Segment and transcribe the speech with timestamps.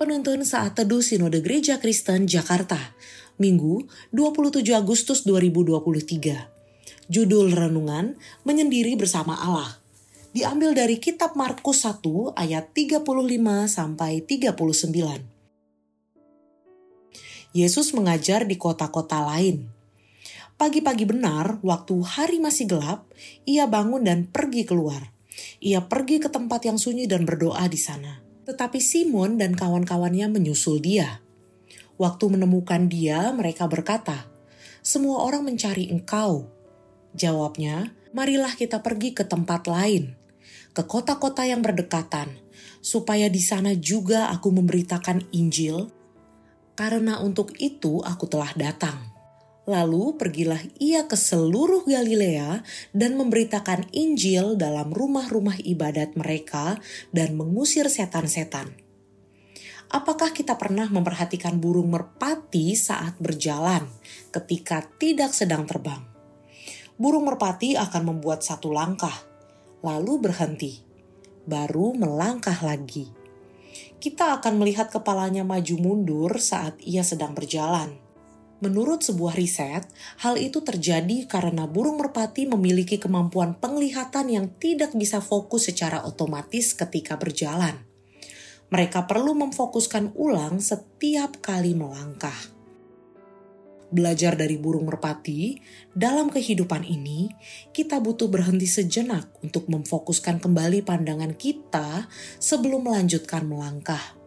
[0.00, 2.96] Penuntun Saat Teduh Sinode Gereja Kristen Jakarta,
[3.36, 3.84] Minggu
[4.16, 7.12] 27 Agustus 2023.
[7.12, 8.16] Judul Renungan,
[8.48, 9.76] Menyendiri Bersama Allah.
[10.32, 13.04] Diambil dari kitab Markus 1 ayat 35
[13.68, 15.20] sampai 39.
[17.52, 19.68] Yesus mengajar di kota-kota lain.
[20.56, 23.04] Pagi-pagi benar, waktu hari masih gelap,
[23.44, 25.12] ia bangun dan pergi keluar.
[25.60, 28.29] Ia pergi ke tempat yang sunyi dan berdoa di sana.
[28.50, 31.22] Tetapi Simon dan kawan-kawannya menyusul dia.
[31.94, 34.26] Waktu menemukan dia, mereka berkata,
[34.82, 36.50] "Semua orang mencari engkau."
[37.14, 40.18] Jawabnya, "Marilah kita pergi ke tempat lain,
[40.74, 42.34] ke kota-kota yang berdekatan,
[42.82, 45.86] supaya di sana juga aku memberitakan Injil,
[46.74, 49.19] karena untuk itu aku telah datang."
[49.68, 52.64] Lalu pergilah ia ke seluruh Galilea
[52.96, 56.80] dan memberitakan Injil dalam rumah-rumah ibadat mereka
[57.12, 58.72] dan mengusir setan-setan.
[59.90, 63.84] Apakah kita pernah memperhatikan burung merpati saat berjalan
[64.32, 66.08] ketika tidak sedang terbang?
[66.96, 69.12] Burung merpati akan membuat satu langkah,
[69.82, 70.80] lalu berhenti,
[71.44, 73.10] baru melangkah lagi.
[73.98, 78.09] Kita akan melihat kepalanya maju mundur saat ia sedang berjalan
[78.60, 79.88] Menurut sebuah riset,
[80.20, 86.76] hal itu terjadi karena burung merpati memiliki kemampuan penglihatan yang tidak bisa fokus secara otomatis
[86.76, 87.80] ketika berjalan.
[88.68, 92.36] Mereka perlu memfokuskan ulang setiap kali melangkah.
[93.90, 95.58] Belajar dari burung merpati,
[95.96, 97.32] dalam kehidupan ini
[97.74, 102.06] kita butuh berhenti sejenak untuk memfokuskan kembali pandangan kita
[102.38, 104.20] sebelum melanjutkan melangkah.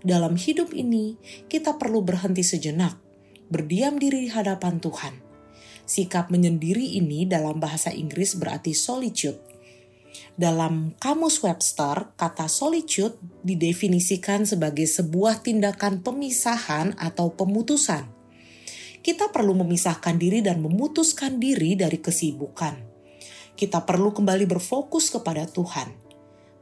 [0.00, 1.20] Dalam hidup ini,
[1.52, 3.03] kita perlu berhenti sejenak
[3.52, 5.14] berdiam diri di hadapan Tuhan.
[5.84, 9.36] Sikap menyendiri ini dalam bahasa Inggris berarti solitude.
[10.34, 18.08] Dalam Kamus Webster, kata solitude didefinisikan sebagai sebuah tindakan pemisahan atau pemutusan.
[19.04, 22.80] Kita perlu memisahkan diri dan memutuskan diri dari kesibukan.
[23.52, 25.92] Kita perlu kembali berfokus kepada Tuhan.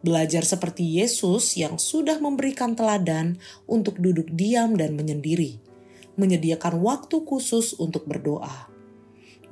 [0.02, 3.38] Belajar seperti Yesus yang sudah memberikan teladan
[3.70, 5.71] untuk duduk diam dan menyendiri
[6.16, 8.72] menyediakan waktu khusus untuk berdoa.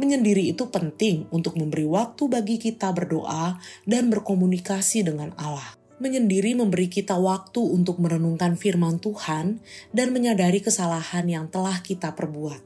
[0.00, 5.76] Menyendiri itu penting untuk memberi waktu bagi kita berdoa dan berkomunikasi dengan Allah.
[6.00, 9.60] Menyendiri memberi kita waktu untuk merenungkan firman Tuhan
[9.93, 12.65] dan menyadari kesalahan yang telah kita perbuat.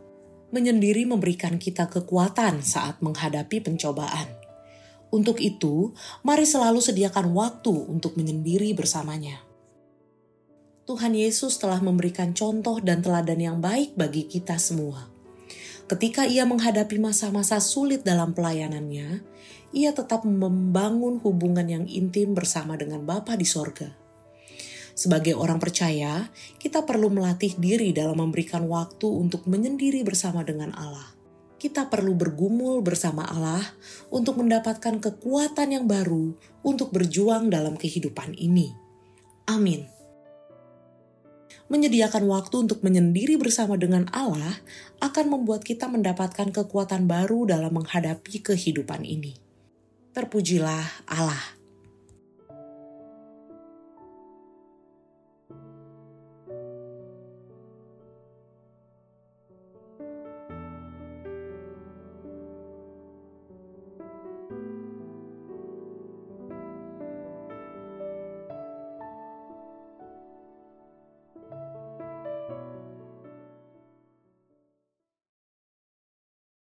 [0.54, 4.30] Menyendiri memberikan kita kekuatan saat menghadapi pencobaan.
[5.10, 5.90] Untuk itu,
[6.22, 9.53] mari selalu sediakan waktu untuk menyendiri bersamanya.
[10.84, 15.08] Tuhan Yesus telah memberikan contoh dan teladan yang baik bagi kita semua.
[15.88, 19.24] Ketika ia menghadapi masa-masa sulit dalam pelayanannya,
[19.72, 23.96] ia tetap membangun hubungan yang intim bersama dengan Bapa di sorga.
[24.92, 26.28] Sebagai orang percaya,
[26.60, 31.16] kita perlu melatih diri dalam memberikan waktu untuk menyendiri bersama dengan Allah.
[31.56, 33.64] Kita perlu bergumul bersama Allah
[34.12, 38.76] untuk mendapatkan kekuatan yang baru untuk berjuang dalam kehidupan ini.
[39.48, 39.93] Amin
[41.72, 44.60] menyediakan waktu untuk menyendiri bersama dengan Allah
[45.00, 49.36] akan membuat kita mendapatkan kekuatan baru dalam menghadapi kehidupan ini.
[50.12, 51.63] Terpujilah Allah.